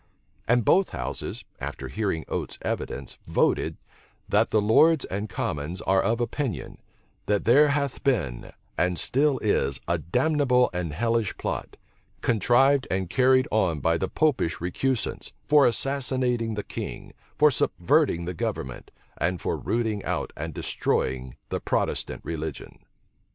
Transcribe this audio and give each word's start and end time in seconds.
And 0.47 0.65
both 0.65 0.89
houses, 0.89 1.45
after 1.59 1.87
hearing 1.87 2.25
Oates's 2.27 2.57
evidence, 2.63 3.19
voted, 3.27 3.77
"That 4.27 4.49
the 4.49 4.59
lords 4.59 5.05
and 5.05 5.29
commons 5.29 5.79
are 5.79 6.01
of 6.01 6.19
opinion, 6.19 6.79
that 7.27 7.45
there 7.45 7.67
hath 7.67 8.03
been, 8.03 8.51
and 8.79 8.97
still 8.97 9.37
is, 9.43 9.79
a 9.87 9.99
damnable 9.99 10.71
and 10.73 10.91
hellish 10.91 11.37
plot, 11.37 11.77
contrived 12.21 12.87
and 12.89 13.11
carried 13.11 13.47
on 13.51 13.79
by 13.79 13.99
the 13.99 14.09
Popish 14.09 14.59
recusants, 14.59 15.33
for 15.45 15.67
assassinating 15.67 16.55
the 16.55 16.63
king, 16.63 17.13
for 17.37 17.51
subverting 17.51 18.25
the 18.25 18.33
government, 18.33 18.89
and 19.19 19.39
for 19.39 19.55
rooting 19.55 20.03
out 20.03 20.33
and 20.35 20.55
destroying 20.55 21.35
the 21.49 21.59
Protestant 21.59 22.21
religion." 22.25 22.79